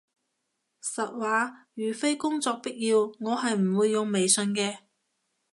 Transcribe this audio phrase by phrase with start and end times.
[0.81, 4.79] 實話，如非工作必要，我係唔會用微信嘅